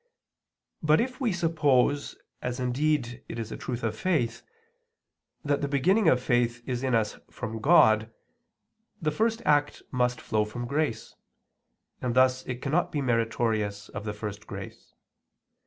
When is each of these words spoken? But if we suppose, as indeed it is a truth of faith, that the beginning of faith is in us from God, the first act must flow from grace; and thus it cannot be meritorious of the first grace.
But 0.81 0.99
if 0.99 1.21
we 1.21 1.31
suppose, 1.31 2.17
as 2.41 2.59
indeed 2.59 3.23
it 3.29 3.37
is 3.37 3.51
a 3.51 3.55
truth 3.55 3.83
of 3.83 3.95
faith, 3.95 4.41
that 5.45 5.61
the 5.61 5.67
beginning 5.67 6.07
of 6.09 6.19
faith 6.19 6.63
is 6.65 6.81
in 6.81 6.95
us 6.95 7.19
from 7.29 7.61
God, 7.61 8.11
the 8.99 9.11
first 9.11 9.43
act 9.45 9.83
must 9.91 10.19
flow 10.19 10.43
from 10.43 10.65
grace; 10.65 11.15
and 12.01 12.15
thus 12.15 12.43
it 12.47 12.63
cannot 12.63 12.91
be 12.91 12.99
meritorious 12.99 13.89
of 13.89 14.03
the 14.03 14.13
first 14.13 14.47
grace. 14.47 14.95